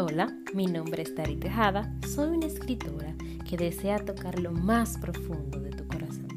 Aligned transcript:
Hola, 0.00 0.32
mi 0.54 0.66
nombre 0.66 1.02
es 1.02 1.12
Tari 1.12 1.34
Tejada, 1.34 1.92
soy 2.06 2.36
una 2.36 2.46
escritora 2.46 3.16
que 3.44 3.56
desea 3.56 3.98
tocar 3.98 4.38
lo 4.38 4.52
más 4.52 4.96
profundo 4.96 5.58
de 5.58 5.70
tu 5.70 5.88
corazón. 5.88 6.28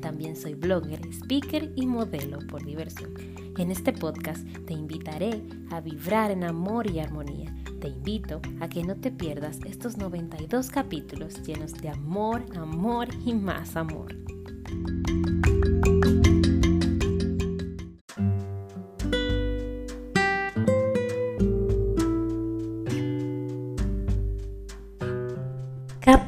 También 0.00 0.34
soy 0.34 0.54
blogger, 0.54 1.00
speaker 1.12 1.70
y 1.76 1.86
modelo 1.86 2.40
por 2.48 2.64
diversión. 2.64 3.14
En 3.56 3.70
este 3.70 3.92
podcast 3.92 4.44
te 4.66 4.74
invitaré 4.74 5.44
a 5.70 5.80
vibrar 5.80 6.32
en 6.32 6.42
amor 6.42 6.90
y 6.90 6.98
armonía. 6.98 7.54
Te 7.80 7.86
invito 7.86 8.42
a 8.58 8.68
que 8.68 8.82
no 8.82 8.96
te 8.96 9.12
pierdas 9.12 9.60
estos 9.64 9.96
92 9.96 10.68
capítulos 10.70 11.40
llenos 11.44 11.72
de 11.74 11.90
amor, 11.90 12.44
amor 12.56 13.06
y 13.24 13.32
más 13.32 13.76
amor. 13.76 14.12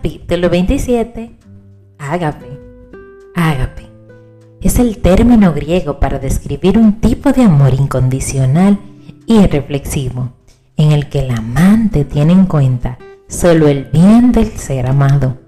Capítulo 0.06 0.48
27. 0.51 1.33
Ágape. 1.98 2.46
Ágape. 3.34 3.91
Es 4.60 4.79
el 4.79 4.98
término 4.98 5.52
griego 5.52 5.98
para 5.98 6.20
describir 6.20 6.79
un 6.79 7.01
tipo 7.01 7.32
de 7.32 7.42
amor 7.42 7.74
incondicional 7.74 8.79
y 9.27 9.45
reflexivo, 9.48 10.30
en 10.77 10.92
el 10.92 11.09
que 11.09 11.27
el 11.27 11.32
amante 11.32 12.05
tiene 12.05 12.34
en 12.34 12.46
cuenta 12.46 12.98
solo 13.27 13.66
el 13.66 13.87
bien 13.87 14.30
del 14.30 14.56
ser 14.56 14.87
amado. 14.87 15.38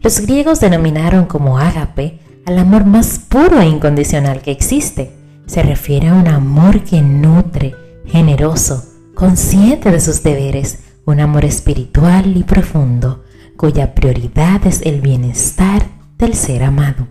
Los 0.00 0.20
griegos 0.20 0.60
denominaron 0.60 1.24
como 1.24 1.58
ágape 1.58 2.20
al 2.44 2.60
amor 2.60 2.84
más 2.84 3.18
puro 3.18 3.60
e 3.60 3.66
incondicional 3.66 4.40
que 4.40 4.52
existe. 4.52 5.10
Se 5.46 5.64
refiere 5.64 6.10
a 6.10 6.14
un 6.14 6.28
amor 6.28 6.84
que 6.84 7.02
nutre, 7.02 7.74
generoso, 8.06 8.84
consciente 9.16 9.90
de 9.90 9.98
sus 9.98 10.22
deberes, 10.22 10.78
un 11.06 11.18
amor 11.18 11.44
espiritual 11.44 12.36
y 12.36 12.44
profundo 12.44 13.25
cuya 13.56 13.94
prioridad 13.94 14.66
es 14.66 14.82
el 14.82 15.00
bienestar 15.00 15.82
del 16.18 16.34
ser 16.34 16.62
amado. 16.64 17.06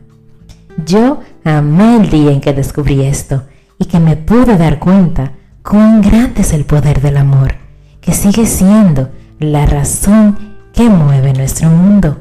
Yo 0.85 1.21
amé 1.43 1.97
el 1.97 2.09
día 2.09 2.31
en 2.31 2.41
que 2.41 2.53
descubrí 2.53 3.03
esto 3.03 3.43
y 3.79 3.85
que 3.85 3.99
me 3.99 4.15
pude 4.15 4.57
dar 4.57 4.79
cuenta 4.79 5.33
cuán 5.63 6.01
grande 6.01 6.41
es 6.41 6.53
el 6.53 6.65
poder 6.65 7.01
del 7.01 7.17
amor, 7.17 7.55
que 8.01 8.13
sigue 8.13 8.45
siendo 8.45 9.09
la 9.39 9.65
razón 9.65 10.37
que 10.73 10.89
mueve 10.89 11.33
nuestro 11.33 11.69
mundo. 11.69 12.17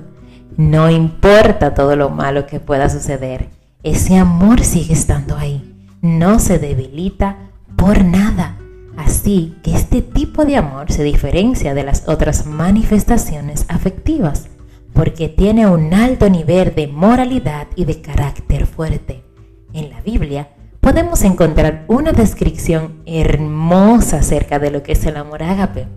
No 0.57 0.89
importa 0.89 1.75
todo 1.75 1.97
lo 1.97 2.11
malo 2.11 2.47
que 2.47 2.61
pueda 2.61 2.89
suceder, 2.89 3.51
ese 3.83 4.17
amor 4.17 4.63
sigue 4.63 4.95
estando 4.95 5.37
ahí, 5.37 5.77
no 6.01 6.39
se 6.39 6.59
debilita 6.59 7.37
por 7.77 8.05
nada. 8.05 8.54
Así 8.97 9.57
que 9.63 9.75
este 9.75 10.03
tipo 10.03 10.45
de 10.45 10.57
amor 10.57 10.93
se 10.93 11.03
diferencia 11.03 11.75
de 11.75 11.83
las 11.83 12.09
otras 12.09 12.47
manifestaciones 12.47 13.67
afectivas 13.69 14.49
porque 14.93 15.29
tiene 15.29 15.67
un 15.67 15.93
alto 15.93 16.31
nivel 16.31 16.75
de 16.75 16.87
moralidad 16.87 17.67
y 17.75 17.85
de 17.85 18.01
carácter 18.01 18.67
fuerte. 18.67 19.25
En 19.73 19.91
la 19.91 20.01
Biblia 20.01 20.51
podemos 20.81 21.23
encontrar 21.23 21.85
una 21.89 22.13
descripción 22.13 23.03
hermosa 23.05 24.19
acerca 24.19 24.59
de 24.61 24.71
lo 24.71 24.83
que 24.83 24.93
es 24.93 25.05
el 25.05 25.17
amor 25.17 25.43
ágape. 25.43 25.89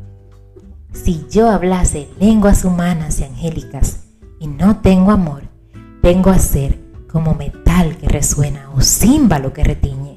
Si 0.91 1.27
yo 1.29 1.49
hablase 1.49 2.09
lenguas 2.19 2.65
humanas 2.65 3.19
y 3.19 3.25
angélicas 3.25 4.05
y 4.39 4.47
no 4.47 4.81
tengo 4.81 5.11
amor, 5.11 5.43
vengo 6.01 6.31
a 6.31 6.39
ser 6.39 6.79
como 7.07 7.35
metal 7.35 7.97
que 7.97 8.07
resuena 8.07 8.71
o 8.75 8.81
címbalo 8.81 9.53
que 9.53 9.63
retiñe 9.63 10.16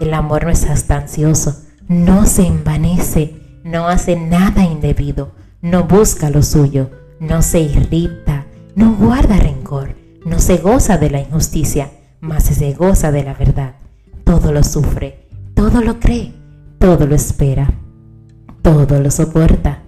El 0.00 0.14
amor 0.14 0.44
no 0.44 0.50
es 0.50 0.64
astancioso, 0.64 1.62
no 1.88 2.26
se 2.26 2.46
envanece, 2.46 3.60
no 3.64 3.88
hace 3.88 4.16
nada 4.16 4.64
indebido, 4.64 5.32
no 5.62 5.84
busca 5.84 6.30
lo 6.30 6.42
suyo, 6.42 6.90
no 7.20 7.42
se 7.42 7.60
irrita, 7.60 8.46
no 8.74 8.94
guarda 8.94 9.36
rencor, 9.36 9.94
no 10.24 10.38
se 10.38 10.58
goza 10.58 10.98
de 10.98 11.10
la 11.10 11.20
injusticia, 11.20 11.90
mas 12.20 12.44
se 12.44 12.72
goza 12.72 13.12
de 13.12 13.24
la 13.24 13.34
verdad. 13.34 13.74
Todo 14.24 14.52
lo 14.52 14.62
sufre, 14.64 15.28
todo 15.54 15.80
lo 15.80 16.00
cree, 16.00 16.32
todo 16.78 17.06
lo 17.06 17.14
espera, 17.14 17.70
todo 18.62 19.00
lo 19.00 19.10
soporta. 19.10 19.82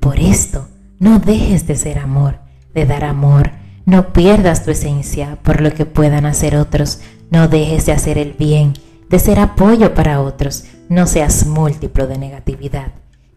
Por 0.00 0.18
esto, 0.18 0.68
no 0.98 1.18
dejes 1.18 1.66
de 1.66 1.76
ser 1.76 1.98
amor, 1.98 2.38
de 2.74 2.86
dar 2.86 3.04
amor, 3.04 3.52
no 3.84 4.12
pierdas 4.12 4.64
tu 4.64 4.70
esencia 4.70 5.38
por 5.42 5.60
lo 5.60 5.72
que 5.72 5.86
puedan 5.86 6.26
hacer 6.26 6.56
otros, 6.56 7.00
no 7.30 7.48
dejes 7.48 7.86
de 7.86 7.92
hacer 7.92 8.18
el 8.18 8.32
bien, 8.32 8.74
de 9.08 9.18
ser 9.18 9.38
apoyo 9.38 9.94
para 9.94 10.20
otros, 10.20 10.64
no 10.88 11.06
seas 11.06 11.46
múltiplo 11.46 12.06
de 12.06 12.18
negatividad. 12.18 12.92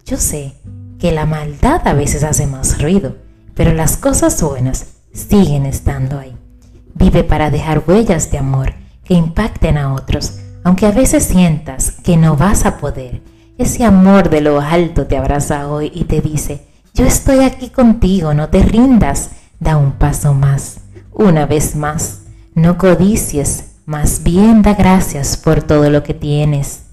Yo 0.05 0.17
sé 0.17 0.53
que 0.99 1.11
la 1.11 1.25
maldad 1.25 1.87
a 1.87 1.93
veces 1.93 2.23
hace 2.23 2.47
más 2.47 2.81
ruido, 2.81 3.15
pero 3.53 3.73
las 3.73 3.97
cosas 3.97 4.41
buenas 4.41 4.87
siguen 5.13 5.65
estando 5.65 6.19
ahí. 6.19 6.35
Vive 6.95 7.23
para 7.23 7.49
dejar 7.49 7.83
huellas 7.87 8.31
de 8.31 8.37
amor 8.37 8.73
que 9.03 9.13
impacten 9.13 9.77
a 9.77 9.93
otros, 9.93 10.39
aunque 10.63 10.85
a 10.85 10.91
veces 10.91 11.23
sientas 11.23 11.91
que 12.03 12.17
no 12.17 12.35
vas 12.35 12.65
a 12.65 12.77
poder. 12.77 13.21
Ese 13.57 13.83
amor 13.83 14.29
de 14.29 14.41
lo 14.41 14.59
alto 14.59 15.07
te 15.07 15.17
abraza 15.17 15.67
hoy 15.67 15.91
y 15.93 16.05
te 16.05 16.21
dice, 16.21 16.67
yo 16.93 17.05
estoy 17.05 17.39
aquí 17.39 17.69
contigo, 17.69 18.33
no 18.33 18.49
te 18.49 18.63
rindas, 18.63 19.31
da 19.59 19.77
un 19.77 19.93
paso 19.93 20.33
más, 20.33 20.81
una 21.13 21.45
vez 21.45 21.75
más, 21.75 22.21
no 22.55 22.77
codicies, 22.77 23.68
más 23.89 24.21
bien 24.21 24.61
da 24.61 24.75
gracias 24.75 25.35
por 25.35 25.63
todo 25.63 25.89
lo 25.89 26.03
que 26.03 26.13
tienes. 26.13 26.83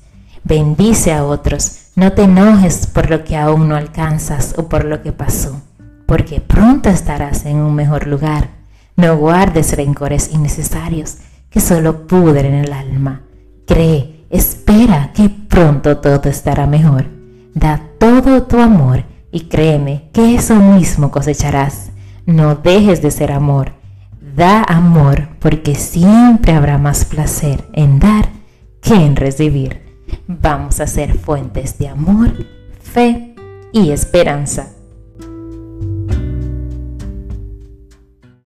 Bendice 0.44 1.12
a 1.12 1.26
otros, 1.26 1.90
no 1.94 2.14
te 2.14 2.22
enojes 2.22 2.86
por 2.86 3.10
lo 3.10 3.22
que 3.22 3.36
aún 3.36 3.68
no 3.68 3.76
alcanzas 3.76 4.54
o 4.56 4.70
por 4.70 4.86
lo 4.86 5.02
que 5.02 5.12
pasó, 5.12 5.60
porque 6.06 6.40
pronto 6.40 6.88
estarás 6.88 7.44
en 7.44 7.58
un 7.58 7.74
mejor 7.74 8.06
lugar. 8.06 8.48
No 8.96 9.14
guardes 9.18 9.76
rencores 9.76 10.32
innecesarios 10.32 11.18
que 11.50 11.60
solo 11.60 12.06
pudren 12.06 12.54
el 12.54 12.72
alma. 12.72 13.20
Cree, 13.66 14.24
espera 14.30 15.12
que 15.12 15.28
pronto 15.28 15.98
todo 15.98 16.30
estará 16.30 16.66
mejor. 16.66 17.04
Da 17.52 17.78
todo 17.98 18.44
tu 18.44 18.58
amor 18.58 19.04
y 19.30 19.48
créeme 19.48 20.08
que 20.14 20.34
eso 20.34 20.54
mismo 20.54 21.10
cosecharás. 21.10 21.90
No 22.24 22.54
dejes 22.54 23.02
de 23.02 23.10
ser 23.10 23.32
amor 23.32 23.72
Da 24.36 24.64
amor 24.64 25.28
porque 25.40 25.74
siempre 25.74 26.52
habrá 26.52 26.76
más 26.76 27.06
placer 27.06 27.64
en 27.72 27.98
dar 27.98 28.28
que 28.82 28.92
en 28.92 29.16
recibir. 29.16 29.80
Vamos 30.26 30.78
a 30.80 30.86
ser 30.86 31.14
fuentes 31.16 31.78
de 31.78 31.88
amor, 31.88 32.34
fe 32.78 33.34
y 33.72 33.92
esperanza. 33.92 34.75